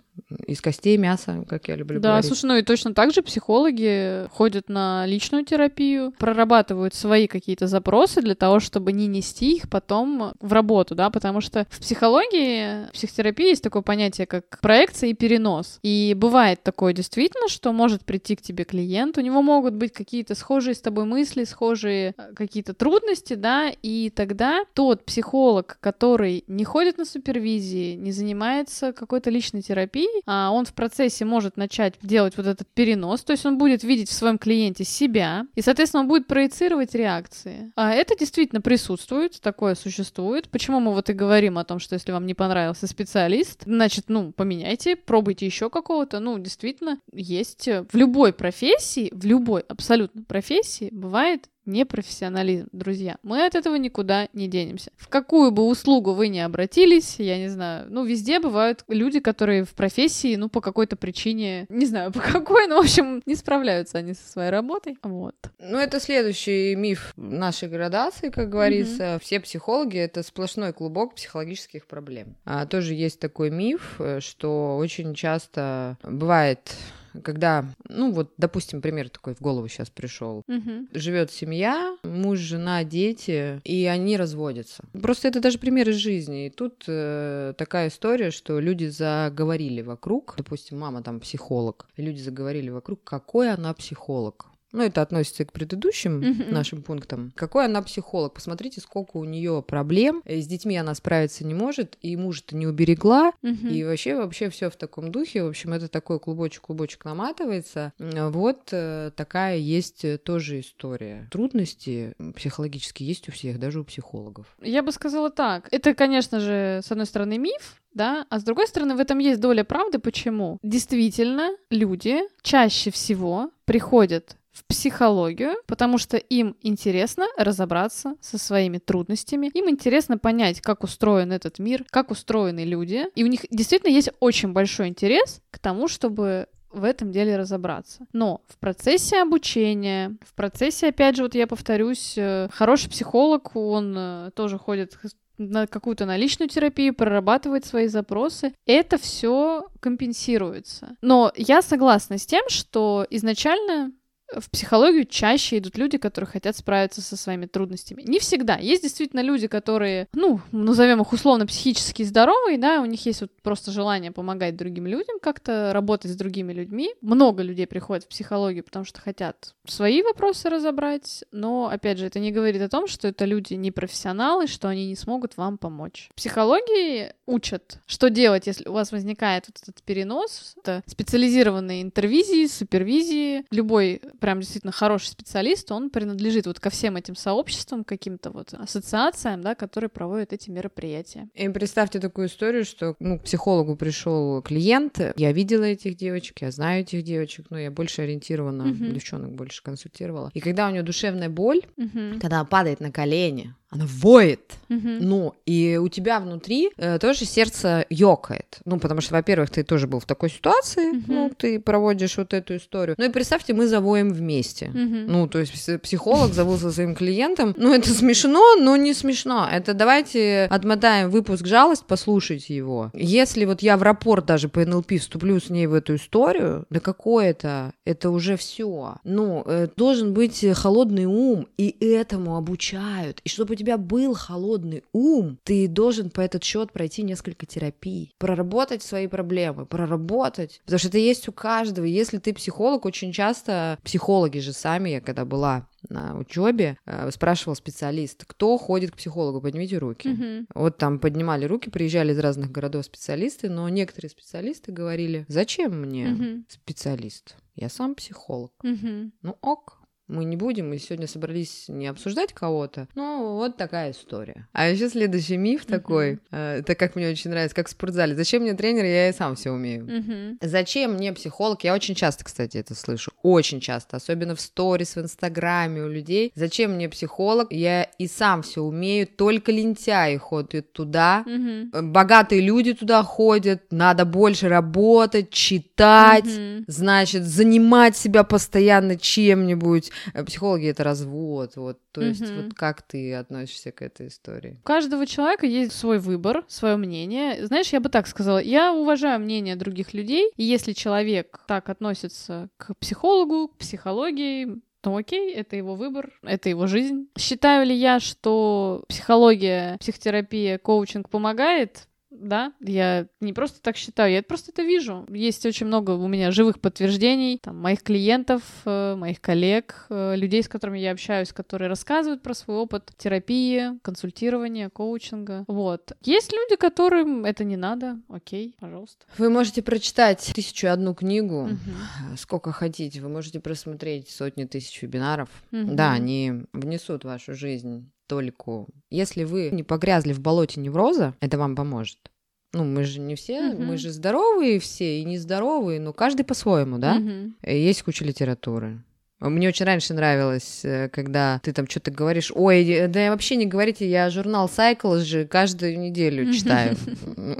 [0.46, 2.24] из костей мяса, как я люблю да, говорить.
[2.24, 7.66] Да, слушай, ну и точно так же психологи ходят на личную терапию, прорабатывают свои какие-то
[7.66, 12.88] запросы для того, чтобы не нести их потом в работу, да, потому что в психологии,
[12.88, 15.78] в психотерапии есть такое понятие, как проекция и перенос.
[15.82, 20.34] И бывает такое действительно, что может прийти к тебе клиент, у него могут быть какие-то
[20.34, 26.64] схожие с тобой мысли, схожие э, какие-то трудности, да, и тогда тот психолог, который не
[26.64, 32.36] ходит на супервизии, не занимается какой-то личной терапией, а он в процессе может начать делать
[32.36, 36.08] вот этот перенос, то есть он будет видеть в своем клиенте себя, и, соответственно, он
[36.08, 37.72] будет проецировать реакции.
[37.76, 40.48] А это действительно присутствует, такое существует.
[40.48, 44.32] Почему мы вот и говорим о том, что если вам не понравился специалист, значит, ну,
[44.32, 46.20] поменяйте, пробуйте еще какого-то.
[46.20, 53.16] Ну, действительно, есть в любой профессии, в любой абсолютно профессии бывает непрофессионализм, друзья.
[53.22, 54.90] Мы от этого никуда не денемся.
[54.96, 59.64] В какую бы услугу вы ни обратились, я не знаю, ну, везде бывают люди, которые
[59.64, 63.98] в профессии, ну, по какой-то причине, не знаю, по какой, но, в общем, не справляются
[63.98, 64.98] они со своей работой.
[65.02, 65.36] Вот.
[65.58, 69.02] Ну, это следующий миф нашей градации, как говорится.
[69.02, 69.20] Mm-hmm.
[69.20, 72.36] Все психологи— это сплошной клубок психологических проблем.
[72.44, 76.76] А тоже есть такой миф, э, что очень часто бывает
[77.22, 80.44] когда, ну вот, допустим, пример такой в голову сейчас пришел.
[80.48, 80.88] Угу.
[80.92, 84.84] Живет семья, муж, жена, дети, и они разводятся.
[85.00, 86.46] Просто это даже пример из жизни.
[86.46, 92.70] И тут э, такая история, что люди заговорили вокруг, допустим, мама там психолог, люди заговорили
[92.70, 96.52] вокруг, какой она психолог ну, это относится к предыдущим mm-hmm.
[96.52, 97.32] нашим пунктам.
[97.34, 98.34] Какой она психолог?
[98.34, 100.22] Посмотрите, сколько у нее проблем.
[100.24, 103.32] С детьми она справиться не может, и мужа-то не уберегла.
[103.42, 103.70] Mm-hmm.
[103.70, 105.42] И вообще, вообще все в таком духе.
[105.42, 107.92] В общем, это такой клубочек-клубочек наматывается.
[107.98, 111.28] Вот э, такая есть э, тоже история.
[111.30, 114.46] Трудности психологические есть у всех, даже у психологов.
[114.60, 115.68] Я бы сказала так.
[115.72, 119.40] Это, конечно же, с одной стороны, миф, да, а с другой стороны, в этом есть
[119.40, 119.98] доля правды.
[119.98, 120.58] Почему?
[120.62, 129.50] Действительно, люди чаще всего приходят в психологию, потому что им интересно разобраться со своими трудностями,
[129.54, 134.10] им интересно понять, как устроен этот мир, как устроены люди, и у них действительно есть
[134.20, 138.06] очень большой интерес к тому, чтобы в этом деле разобраться.
[138.12, 143.94] Но в процессе обучения, в процессе, опять же, вот я повторюсь, э, хороший психолог, он
[143.96, 144.96] э, тоже ходит
[145.38, 150.96] на какую-то наличную терапию, прорабатывает свои запросы, это все компенсируется.
[151.00, 153.92] Но я согласна с тем, что изначально
[154.36, 158.02] в психологию чаще идут люди, которые хотят справиться со своими трудностями.
[158.02, 158.56] Не всегда.
[158.56, 163.30] Есть действительно люди, которые, ну, назовем их условно психически здоровые, да, у них есть вот
[163.42, 166.94] просто желание помогать другим людям, как-то работать с другими людьми.
[167.00, 172.18] Много людей приходят в психологию, потому что хотят свои вопросы разобрать, но, опять же, это
[172.18, 176.08] не говорит о том, что это люди не профессионалы, что они не смогут вам помочь.
[176.12, 180.54] В психологии учат, что делать, если у вас возникает вот этот перенос.
[180.58, 187.16] Это специализированные интервизии, супервизии, любой прям действительно хороший специалист, он принадлежит вот ко всем этим
[187.16, 191.28] сообществам, каким-то вот ассоциациям, да, которые проводят эти мероприятия.
[191.34, 196.50] И представьте такую историю, что ну, к психологу пришел клиент, я видела этих девочек, я
[196.50, 198.92] знаю этих девочек, но я больше ориентирована, uh-huh.
[198.92, 200.30] девчонок больше консультировала.
[200.34, 202.20] И когда у нее душевная боль, uh-huh.
[202.20, 204.54] когда она падает на колени, она воет.
[204.68, 204.98] Mm-hmm.
[205.00, 208.58] Ну, и у тебя внутри э, тоже сердце ёкает.
[208.64, 211.04] Ну, потому что, во-первых, ты тоже был в такой ситуации, mm-hmm.
[211.06, 212.96] ну, ты проводишь вот эту историю.
[212.98, 214.66] Ну, и представьте, мы завоем вместе.
[214.66, 215.04] Mm-hmm.
[215.06, 217.54] Ну, то есть психолог завыл со своим клиентом.
[217.56, 219.48] Ну, это смешно, но не смешно.
[219.50, 222.90] Это давайте отмотаем выпуск «Жалость», послушайте его.
[222.92, 226.80] Если вот я в рапорт даже по НЛП вступлю с ней в эту историю, да
[226.80, 227.72] какое это?
[227.84, 228.96] Это уже все.
[229.04, 233.20] Ну, э, должен быть холодный ум, и этому обучают.
[233.22, 238.82] И чтобы тебя был холодный ум, ты должен по этот счет пройти несколько терапий, проработать
[238.82, 241.84] свои проблемы, проработать, потому что это есть у каждого.
[241.84, 247.54] Если ты психолог, очень часто психологи же сами, я когда была на учебе э, спрашивал
[247.54, 250.08] специалист, кто ходит к психологу, поднимите руки.
[250.08, 250.46] Mm-hmm.
[250.54, 256.06] Вот там поднимали руки, приезжали из разных городов специалисты, но некоторые специалисты говорили, зачем мне
[256.06, 256.44] mm-hmm.
[256.48, 257.36] специалист?
[257.54, 258.52] Я сам психолог.
[258.62, 259.10] Mm-hmm.
[259.22, 259.79] Ну ок,
[260.10, 262.88] мы не будем, мы сегодня собрались не обсуждать кого-то.
[262.94, 264.48] Ну, вот такая история.
[264.52, 266.58] А еще следующий миф такой, uh-huh.
[266.60, 268.14] это как мне очень нравится, как в спортзале.
[268.14, 269.86] Зачем мне тренер, я и сам все умею.
[269.86, 270.36] Uh-huh.
[270.40, 271.62] Зачем мне психолог?
[271.64, 273.12] Я очень часто, кстати, это слышу.
[273.22, 276.32] Очень часто, особенно в сторис, в инстаграме у людей.
[276.34, 277.52] Зачем мне психолог?
[277.52, 281.82] Я и сам все умею, только лентяи ходят туда, uh-huh.
[281.82, 286.64] богатые люди туда ходят, надо больше работать, читать, uh-huh.
[286.66, 289.90] значит, занимать себя постоянно чем-нибудь.
[290.14, 292.44] Э, психологи это развод, вот, то есть mm-hmm.
[292.44, 294.58] вот как ты относишься к этой истории?
[294.60, 297.46] У каждого человека есть свой выбор, свое мнение.
[297.46, 302.48] Знаешь, я бы так сказала, я уважаю мнение других людей, и если человек так относится
[302.56, 307.08] к психологу, к психологии, то окей, это его выбор, это его жизнь.
[307.18, 311.86] Считаю ли я, что психология, психотерапия, коучинг помогает?
[312.20, 315.06] Да, я не просто так считаю, я просто это вижу.
[315.08, 320.42] Есть очень много у меня живых подтверждений, там, моих клиентов, э, моих коллег, э, людей,
[320.42, 325.44] с которыми я общаюсь, которые рассказывают про свой опыт терапии, консультирования, коучинга.
[325.48, 325.92] Вот.
[326.02, 329.06] Есть люди, которым это не надо, окей, пожалуйста.
[329.18, 332.16] Вы можете прочитать тысячу одну книгу, угу.
[332.16, 335.28] сколько хотите, вы можете просмотреть сотни тысяч вебинаров.
[335.52, 335.74] Угу.
[335.74, 338.68] Да, они внесут в вашу жизнь толику.
[338.90, 342.09] Если вы не погрязли в болоте невроза, это вам поможет.
[342.52, 343.64] Ну, мы же не все, uh-huh.
[343.64, 346.98] мы же здоровые все и нездоровые, но каждый по-своему, да?
[346.98, 347.32] Uh-huh.
[347.46, 348.82] Есть куча литературы.
[349.20, 353.44] Мне очень раньше нравилось, э, когда ты там что-то говоришь, ой, да я вообще не
[353.44, 356.74] говорите, я журнал Cycles же каждую неделю читаю.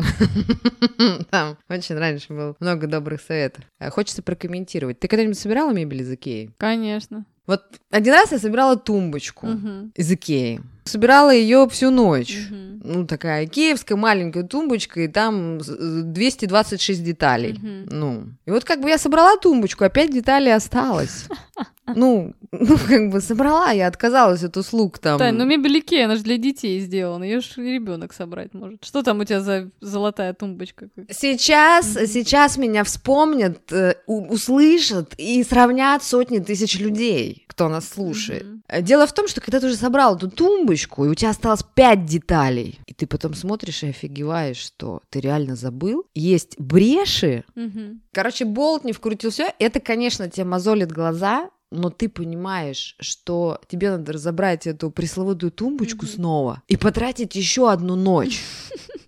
[1.30, 3.64] Там очень раньше было много добрых советов.
[3.78, 5.00] Э, хочется прокомментировать.
[5.00, 6.50] Ты когда-нибудь собирала мебель из Икеи?
[6.58, 7.24] Конечно.
[7.46, 9.48] Вот один раз я собирала тумбочку
[9.94, 10.60] из Икеи.
[10.84, 12.36] Собирала ее всю ночь.
[12.50, 12.80] Uh-huh.
[12.82, 17.52] Ну, такая киевская маленькая тумбочка, и там 226 деталей.
[17.52, 17.88] Uh-huh.
[17.90, 21.26] Ну, и вот как бы я собрала тумбочку, опять деталей осталось.
[21.96, 25.18] Ну, ну, как бы собрала, я отказалась от услуг там.
[25.18, 28.84] Тань, ну мебель Икея, она же для детей сделана, ее же ребенок собрать может.
[28.84, 30.88] Что там у тебя за золотая тумбочка?
[31.10, 32.06] Сейчас, mm-hmm.
[32.06, 38.44] сейчас меня вспомнят, э, услышат и сравнят сотни тысяч людей, кто нас слушает.
[38.44, 38.82] Mm-hmm.
[38.82, 42.04] Дело в том, что когда ты уже собрал эту тумбочку, и у тебя осталось пять
[42.04, 47.44] деталей, и ты потом смотришь и офигеваешь, что ты реально забыл, есть бреши.
[47.56, 47.98] Mm-hmm.
[48.12, 49.52] Короче, болт не вкрутил все.
[49.58, 56.04] Это, конечно, тебе мозолит глаза, но ты понимаешь, что тебе надо разобрать эту пресловутую тумбочку
[56.04, 56.14] mm-hmm.
[56.14, 58.42] снова и потратить еще одну ночь.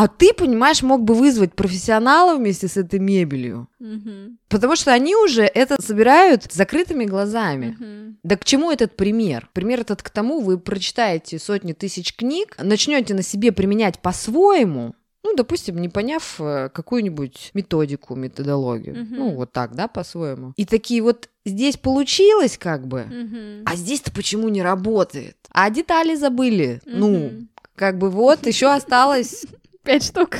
[0.00, 3.68] А ты, понимаешь, мог бы вызвать профессионала вместе с этой мебелью.
[3.82, 4.36] Mm-hmm.
[4.48, 7.76] Потому что они уже это собирают закрытыми глазами.
[7.78, 8.14] Mm-hmm.
[8.22, 9.50] Да к чему этот пример?
[9.52, 15.34] Пример этот к тому, вы прочитаете сотни тысяч книг, начнете на себе применять по-своему, ну,
[15.36, 18.94] допустим, не поняв э, какую-нибудь методику, методологию.
[18.94, 19.06] Uh-huh.
[19.10, 20.54] Ну, вот так, да, по-своему.
[20.56, 23.62] И такие вот здесь получилось как бы, uh-huh.
[23.66, 25.36] а здесь-то почему не работает?
[25.50, 26.80] А детали забыли.
[26.86, 26.92] Uh-huh.
[26.94, 27.32] Ну,
[27.74, 29.44] как бы вот, еще осталось...
[29.82, 30.36] Пять штук.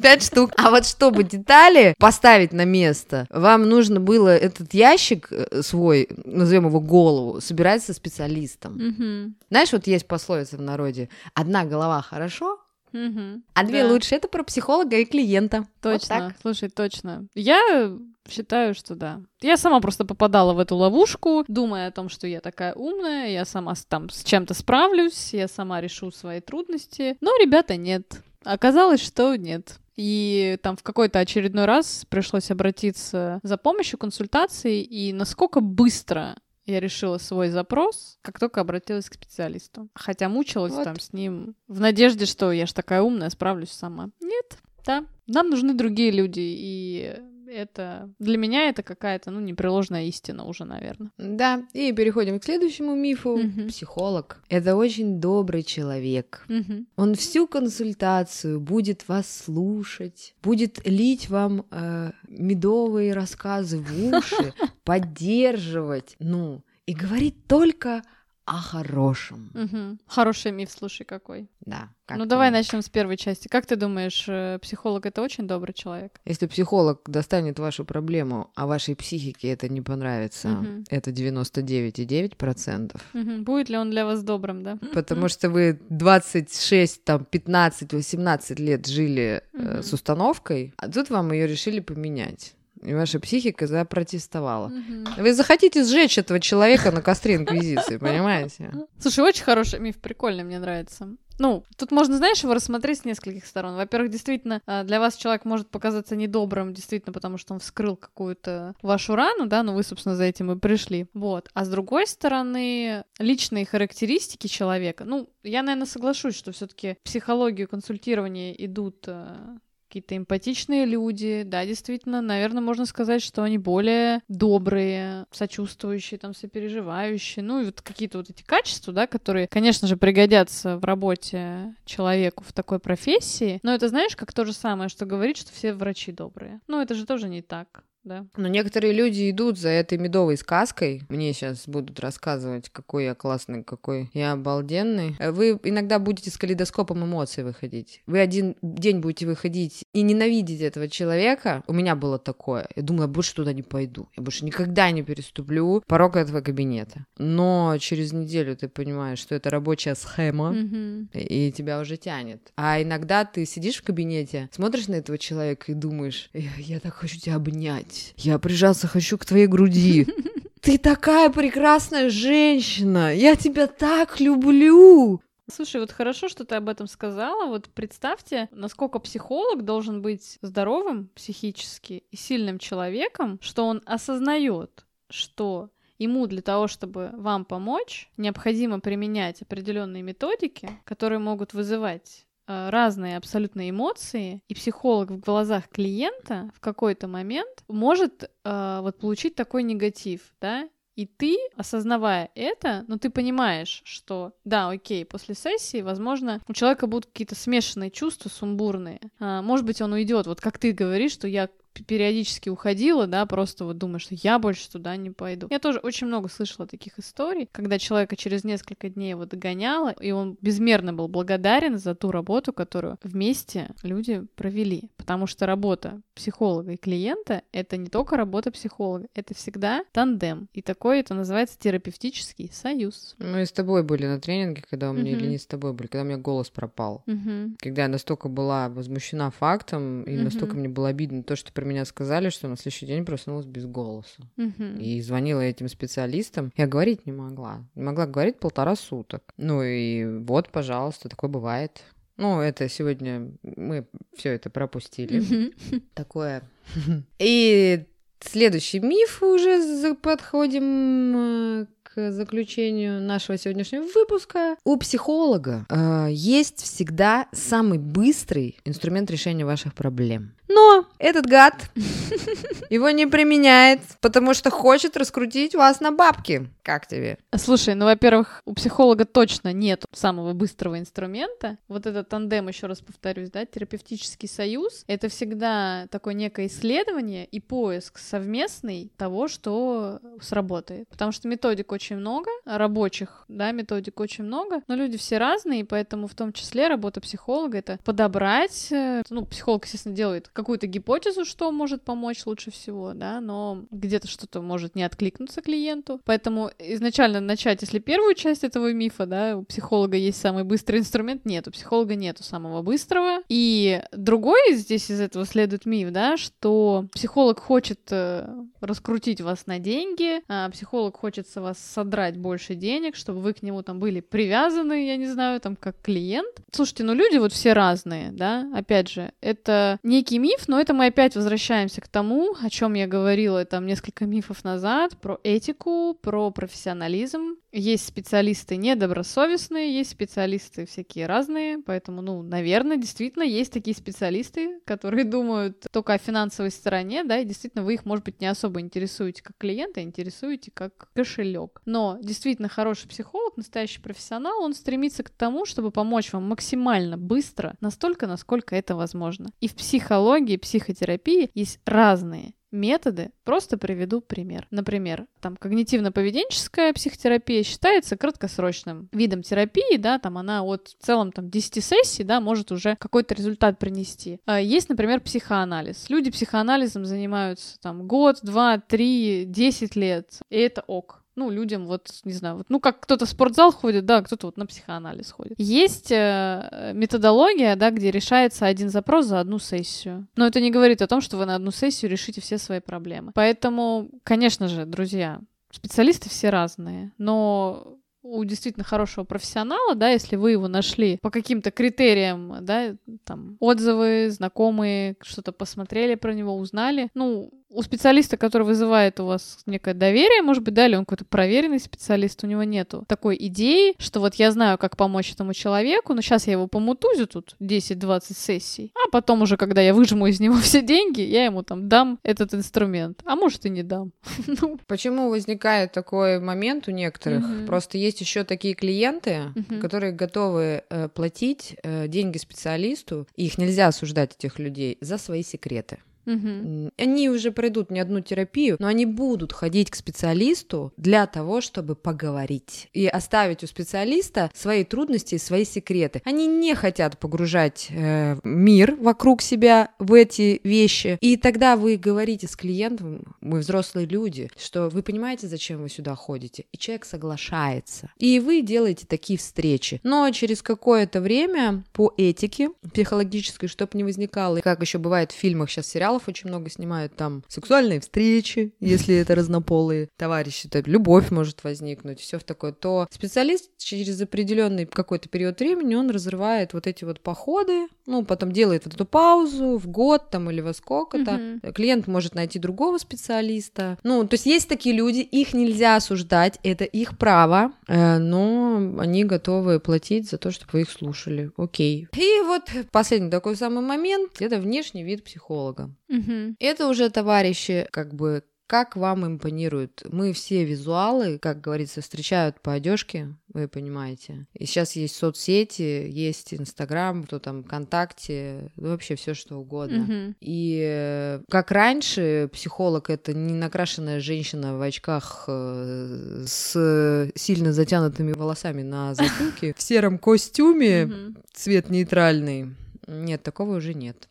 [0.00, 0.52] Пять штук.
[0.56, 6.66] А вот чтобы детали поставить на место, вам нужно было этот ящик э, свой, назовем
[6.66, 8.76] его голову, собирать со специалистом.
[8.76, 9.34] Угу.
[9.50, 12.60] Знаешь, вот есть пословица в народе: одна голова хорошо,
[12.92, 13.92] Угу, а две да.
[13.92, 15.66] лучше это про психолога и клиента.
[15.82, 16.24] Точно.
[16.24, 17.26] Вот Слушай, точно.
[17.34, 17.92] Я
[18.28, 19.20] считаю, что да.
[19.40, 23.44] Я сама просто попадала в эту ловушку, думая о том, что я такая умная, я
[23.44, 27.16] сама там с чем-то справлюсь, я сама решу свои трудности.
[27.20, 28.22] Но, ребята, нет.
[28.44, 29.78] Оказалось, что нет.
[29.96, 36.36] И там в какой-то очередной раз пришлось обратиться за помощью, консультацией, и насколько быстро
[36.68, 39.88] я решила свой запрос, как только обратилась к специалисту.
[39.94, 40.84] Хотя мучилась вот.
[40.84, 44.10] там с ним в надежде, что я ж такая умная, справлюсь сама.
[44.20, 45.04] Нет, да.
[45.26, 47.16] Нам нужны другие люди, и
[47.58, 51.10] это для меня это какая-то, ну, непреложная истина уже, наверное.
[51.18, 53.30] Да, и переходим к следующему мифу.
[53.30, 53.68] Угу.
[53.68, 54.42] Психолог.
[54.48, 56.44] Это очень добрый человек.
[56.48, 56.86] Угу.
[56.96, 66.16] Он всю консультацию будет вас слушать, будет лить вам э, медовые рассказы в уши, поддерживать,
[66.18, 68.02] ну, и говорить только
[68.48, 69.50] о хорошем.
[69.54, 69.98] Угу.
[70.06, 71.48] Хороший миф, слушай, какой.
[71.60, 71.90] Да.
[72.08, 73.48] ну давай начнем с первой части.
[73.48, 76.18] Как ты думаешь, э, психолог это очень добрый человек?
[76.24, 80.84] Если психолог достанет вашу проблему, а вашей психике это не понравится, угу.
[80.88, 83.00] это 99,9%.
[83.14, 83.42] Угу.
[83.42, 84.78] Будет ли он для вас добрым, да?
[84.94, 89.62] Потому что вы 26, там, 15, 18 лет жили угу.
[89.62, 92.54] э, с установкой, а тут вам ее решили поменять.
[92.82, 94.66] И ваша психика запротестовала.
[94.66, 95.22] Угу.
[95.22, 98.72] Вы захотите сжечь этого человека на костре инквизиции, понимаете?
[98.98, 101.16] Слушай, очень хороший миф, прикольный, мне нравится.
[101.38, 103.76] Ну, тут можно, знаешь, его рассмотреть с нескольких сторон.
[103.76, 108.74] Во-первых, действительно, а, для вас человек может показаться недобрым, действительно, потому что он вскрыл какую-то
[108.82, 111.06] вашу рану, да, но вы, собственно, за этим и пришли.
[111.14, 111.48] Вот.
[111.54, 118.52] А с другой стороны, личные характеристики человека, ну, я, наверное, соглашусь, что все-таки психологию консультирования
[118.52, 119.58] идут а,
[119.88, 127.42] какие-то эмпатичные люди, да, действительно, наверное, можно сказать, что они более добрые, сочувствующие, там, сопереживающие,
[127.42, 132.44] ну, и вот какие-то вот эти качества, да, которые, конечно же, пригодятся в работе человеку
[132.46, 136.12] в такой профессии, но это, знаешь, как то же самое, что говорить, что все врачи
[136.12, 136.60] добрые.
[136.66, 138.26] Ну, это же тоже не так да.
[138.36, 141.02] Но некоторые люди идут за этой медовой сказкой.
[141.08, 145.16] Мне сейчас будут рассказывать, какой я классный, какой я обалденный.
[145.20, 148.02] Вы иногда будете с калейдоскопом эмоций выходить.
[148.06, 151.62] Вы один день будете выходить и ненавидеть этого человека.
[151.66, 152.68] У меня было такое.
[152.74, 154.08] Я думала, я больше туда не пойду.
[154.16, 157.04] Я больше никогда не переступлю порог этого кабинета.
[157.18, 161.18] Но через неделю ты понимаешь, что это рабочая схема, mm-hmm.
[161.18, 162.52] и тебя уже тянет.
[162.56, 166.94] А иногда ты сидишь в кабинете, смотришь на этого человека и думаешь, я, я так
[166.94, 168.14] хочу тебя обнять обнять.
[168.16, 170.06] Я прижаться хочу к твоей груди.
[170.60, 173.14] Ты такая прекрасная женщина.
[173.14, 175.20] Я тебя так люблю.
[175.50, 177.46] Слушай, вот хорошо, что ты об этом сказала.
[177.46, 185.70] Вот представьте, насколько психолог должен быть здоровым психически и сильным человеком, что он осознает, что
[185.96, 193.68] ему для того, чтобы вам помочь, необходимо применять определенные методики, которые могут вызывать разные абсолютно
[193.68, 200.20] эмоции, и психолог в глазах клиента в какой-то момент может э, вот получить такой негатив,
[200.40, 206.52] да, и ты, осознавая это, ну ты понимаешь, что да, окей, после сессии, возможно, у
[206.52, 208.98] человека будут какие-то смешанные чувства, сумбурные.
[209.20, 213.64] А, может быть, он уйдет, вот как ты говоришь, что я периодически уходила, да, просто
[213.64, 215.46] вот думаю, что я больше туда не пойду.
[215.50, 220.10] Я тоже очень много слышала таких историй, когда человека через несколько дней его догоняла, и
[220.10, 224.90] он безмерно был благодарен за ту работу, которую вместе люди провели.
[224.96, 230.48] Потому что работа психолога и клиента— это не только работа психолога, это всегда тандем.
[230.52, 233.14] И такой это называется терапевтический союз.
[233.18, 235.16] Мы с тобой были на тренинге, когда у меня, uh-huh.
[235.16, 237.04] или не с тобой были, когда у меня голос пропал.
[237.06, 237.54] Uh-huh.
[237.58, 240.22] Когда я настолько была возмущена фактом, и uh-huh.
[240.22, 243.66] настолько мне было обидно то, что про меня сказали, что на следующий день проснулась без
[243.66, 244.22] голоса.
[244.36, 244.78] Uh-huh.
[244.80, 246.52] И звонила этим специалистам.
[246.56, 247.64] Я говорить не могла.
[247.74, 249.22] Не могла говорить полтора суток.
[249.36, 251.82] Ну и вот, пожалуйста, такое бывает.
[252.16, 255.52] Ну, это сегодня мы все это пропустили.
[255.94, 256.42] Такое.
[257.18, 257.84] И
[258.20, 264.56] следующий миф уже подходим э, к заключению нашего сегодняшнего выпуска.
[264.64, 270.32] У психолога э, есть всегда самый быстрый инструмент решения ваших проблем.
[270.48, 271.70] Но этот гад
[272.70, 276.48] его не применяет, потому что хочет раскрутить вас на бабки.
[276.62, 277.18] Как тебе?
[277.36, 281.58] Слушай, ну, во-первых, у психолога точно нет самого быстрого инструмента.
[281.68, 287.40] Вот этот тандем, еще раз повторюсь, да, терапевтический союз, это всегда такое некое исследование и
[287.40, 290.88] поиск совместный того, что сработает.
[290.88, 295.64] Потому что методик очень много, рабочих, да, методик очень много, но люди все разные, и
[295.64, 301.24] поэтому в том числе работа психолога— это подобрать, э, ну, психолог, естественно, делает какую-то гипотезу,
[301.24, 306.00] что может помочь лучше всего, да, но где-то что-то может не откликнуться клиенту.
[306.04, 311.24] Поэтому изначально начать, если первую часть этого мифа, да, у психолога есть самый быстрый инструмент,
[311.24, 313.18] нет, у психолога нету самого быстрого.
[313.28, 318.28] И другой здесь из этого следует миф, да, что психолог хочет э,
[318.60, 323.42] раскрутить вас на деньги, а психолог хочет с вас содрать больше денег, чтобы вы к
[323.42, 326.32] нему там были привязаны, я не знаю, там как клиент.
[326.52, 330.86] Слушайте, ну люди вот все разные, да, опять же, это некий миф, но это мы
[330.86, 336.30] опять возвращаемся к тому, о чем я говорила там несколько мифов назад, про этику, про
[336.30, 337.36] профессионализм.
[337.50, 345.04] Есть специалисты недобросовестные, есть специалисты всякие разные, поэтому, ну, наверное, действительно есть такие специалисты, которые
[345.04, 349.22] думают только о финансовой стороне, да, и действительно вы их, может быть, не особо интересуете
[349.22, 351.62] как клиента, а интересуете как кошелек.
[351.64, 357.56] Но действительно хороший психолог, настоящий профессионал, он стремится к тому, чтобы помочь вам максимально быстро,
[357.60, 359.30] настолько, насколько это возможно.
[359.40, 363.10] И в психологии психотерапии есть разные методы.
[363.24, 364.46] Просто приведу пример.
[364.50, 371.30] Например, там когнитивно-поведенческая психотерапия считается краткосрочным видом терапии, да, там она от в целом там
[371.30, 374.20] 10 сессий, да, может уже какой-то результат принести.
[374.26, 375.88] А есть, например, психоанализ.
[375.88, 381.88] Люди психоанализом занимаются там год, два, три, десять лет, и это ок ну, людям вот,
[382.04, 385.34] не знаю, вот, ну, как кто-то в спортзал ходит, да, кто-то вот на психоанализ ходит.
[385.36, 390.06] Есть э, методология, да, где решается один запрос за одну сессию.
[390.16, 393.12] Но это не говорит о том, что вы на одну сессию решите все свои проблемы.
[393.14, 400.32] Поэтому, конечно же, друзья, специалисты все разные, но у действительно хорошего профессионала, да, если вы
[400.32, 407.30] его нашли по каким-то критериям, да, там, отзывы, знакомые, что-то посмотрели про него, узнали, ну,
[407.50, 411.58] у специалиста, который вызывает у вас некое доверие, может быть, да, или он какой-то проверенный
[411.58, 416.00] специалист, у него нету такой идеи, что вот я знаю, как помочь этому человеку, но
[416.00, 420.36] сейчас я его помутузю тут 10-20 сессий, а потом уже, когда я выжму из него
[420.40, 423.92] все деньги, я ему там дам этот инструмент, а может и не дам.
[424.40, 424.58] Ну.
[424.66, 427.24] Почему возникает такой момент у некоторых?
[427.46, 433.68] Просто есть еще такие клиенты, которые готовы э, платить э, деньги специалисту, и их нельзя
[433.68, 435.78] осуждать этих людей за свои секреты.
[436.08, 436.70] Угу.
[436.78, 441.74] Они уже пройдут не одну терапию, но они будут ходить к специалисту для того, чтобы
[441.74, 446.00] поговорить и оставить у специалиста свои трудности и свои секреты.
[446.04, 450.96] Они не хотят погружать э, мир вокруг себя в эти вещи.
[451.00, 455.94] И тогда вы говорите с клиентом, мы взрослые люди, что вы понимаете, зачем вы сюда
[455.94, 457.90] ходите, и человек соглашается.
[457.98, 459.80] И вы делаете такие встречи.
[459.82, 465.50] Но через какое-то время по этике психологической, чтобы не возникало, как еще бывает в фильмах
[465.50, 471.10] сейчас сериалов, сериалов очень много снимают, там сексуальные встречи, если это разнополые товарищи, то любовь
[471.10, 476.66] может возникнуть, все в такое, то специалист через определенный какой-то период времени он разрывает вот
[476.66, 481.10] эти вот походы, ну, потом делает вот эту паузу в год там или во сколько-то.
[481.10, 481.52] Mm-hmm.
[481.52, 483.78] Клиент может найти другого специалиста.
[483.82, 489.04] Ну, то есть есть такие люди, их нельзя осуждать, это их право, э, но они
[489.04, 491.30] готовы платить за то, чтобы вы их слушали.
[491.36, 491.88] Окей.
[491.96, 495.70] И вот последний такой самый момент, это внешний вид психолога.
[495.88, 496.36] Угу.
[496.38, 499.82] Это уже товарищи, как бы как вам импонирует?
[499.92, 504.26] Мы все визуалы, как говорится, встречают по одежке, вы понимаете.
[504.32, 509.86] И сейчас есть соцсети, есть Инстаграм, кто там ВКонтакте, ну, вообще все что угодно.
[509.86, 510.14] Mm-hmm.
[510.20, 518.12] И э, как раньше, психолог это не накрашенная женщина в очках э, с сильно затянутыми
[518.12, 520.90] волосами на затылке, в сером костюме,
[521.34, 522.54] цвет нейтральный.
[522.86, 524.08] Нет, такого уже нет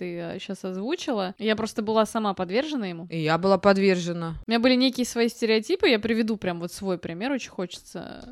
[0.00, 1.34] ты сейчас а, озвучила.
[1.38, 3.06] Я просто была сама подвержена ему.
[3.10, 4.36] И я была подвержена.
[4.46, 8.24] У меня были некие свои стереотипы, я приведу прям вот свой пример, очень хочется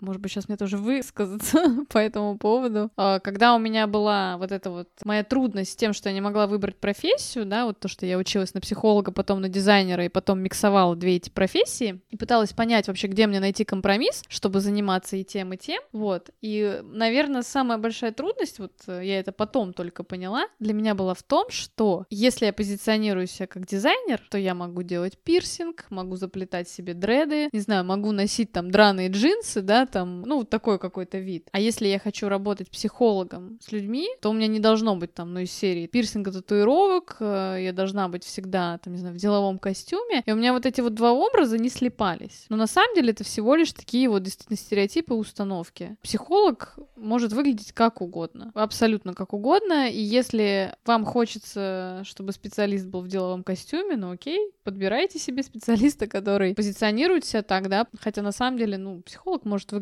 [0.00, 2.90] может быть, сейчас мне тоже высказаться по этому поводу.
[2.96, 6.20] А, когда у меня была вот эта вот моя трудность с тем, что я не
[6.20, 10.08] могла выбрать профессию, да, вот то, что я училась на психолога, потом на дизайнера, и
[10.08, 15.16] потом миксовала две эти профессии, и пыталась понять вообще, где мне найти компромисс, чтобы заниматься
[15.16, 16.30] и тем, и тем, вот.
[16.40, 21.14] И, наверное, самая большая трудность, вот э, я это потом только поняла, для меня была
[21.14, 26.16] в том, что если я позиционирую себя как дизайнер, то я могу делать пирсинг, могу
[26.16, 31.18] заплетать себе дреды, не знаю, могу носить там драные джинсы, да, там, ну, такой какой-то
[31.18, 31.48] вид.
[31.52, 35.34] А если я хочу работать психологом с людьми, то у меня не должно быть там,
[35.34, 39.58] ну, из серии пирсинга, татуировок, э, я должна быть всегда, там, не знаю, в деловом
[39.58, 42.46] костюме, и у меня вот эти вот два образа не слепались.
[42.48, 45.96] Но на самом деле это всего лишь такие вот действительно стереотипы установки.
[46.02, 53.02] Психолог может выглядеть как угодно, абсолютно как угодно, и если вам хочется, чтобы специалист был
[53.02, 58.32] в деловом костюме, ну окей, подбирайте себе специалиста, который позиционирует себя так, да, хотя на
[58.32, 59.79] самом деле, ну, психолог может выглядеть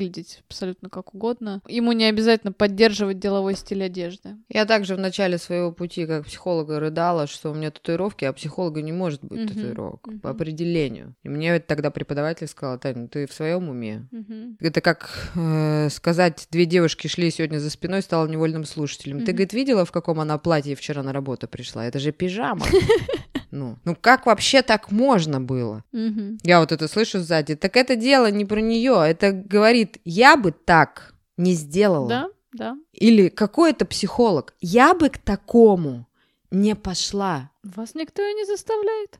[0.48, 1.62] абсолютно как угодно.
[1.66, 4.36] Ему не обязательно поддерживать деловой стиль одежды.
[4.48, 8.82] Я также в начале своего пути как психолога рыдала, что у меня татуировки, а психолога
[8.82, 9.48] не может быть uh-huh.
[9.48, 10.20] татуировок uh-huh.
[10.20, 11.14] по определению.
[11.22, 14.08] И мне тогда преподаватель сказал, Таня, ты в своем уме?
[14.12, 14.56] Uh-huh.
[14.60, 19.18] Это как э, сказать, две девушки шли сегодня за спиной, стала невольным слушателем.
[19.18, 19.24] Uh-huh.
[19.24, 21.86] Ты, говорит, видела, в каком она платье вчера на работу пришла?
[21.86, 22.66] Это же пижама.
[23.50, 25.84] Ну, ну как вообще так можно было?
[25.92, 26.38] Угу.
[26.42, 27.54] Я вот это слышу сзади.
[27.54, 29.02] Так это дело не про нее.
[29.06, 32.08] Это говорит, я бы так не сделала.
[32.08, 32.76] Да, да.
[32.92, 34.54] Или какой-то психолог.
[34.60, 36.07] Я бы к такому
[36.50, 37.50] не пошла.
[37.62, 39.18] Вас никто и не заставляет.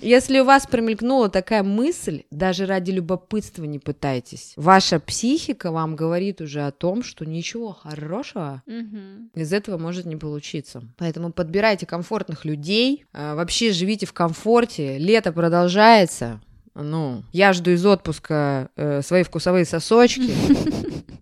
[0.02, 4.54] Если у вас промелькнула такая мысль, даже ради любопытства не пытайтесь.
[4.56, 9.30] Ваша психика вам говорит уже о том, что ничего хорошего угу.
[9.34, 10.82] из этого может не получиться.
[10.96, 16.40] Поэтому подбирайте комфортных людей, а, вообще живите в комфорте, лето продолжается.
[16.74, 20.30] Ну, я жду из отпуска э, свои вкусовые сосочки.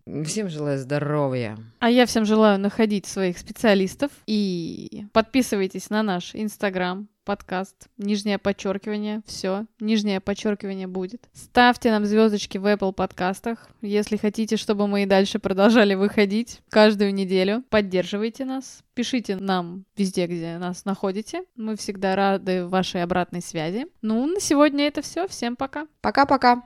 [0.25, 1.57] Всем желаю здоровья.
[1.81, 4.11] А я всем желаю находить своих специалистов.
[4.27, 11.29] И подписывайтесь на наш инстаграм, подкаст, нижнее подчеркивание, все, нижнее подчеркивание будет.
[11.35, 17.13] Ставьте нам звездочки в Apple подкастах, если хотите, чтобы мы и дальше продолжали выходить каждую
[17.13, 17.63] неделю.
[17.69, 21.43] Поддерживайте нас, пишите нам везде, где нас находите.
[21.55, 23.89] Мы всегда рады вашей обратной связи.
[24.01, 25.29] Ну, на сегодня это все.
[25.29, 25.87] Всем пока.
[26.01, 26.63] Пока-пока.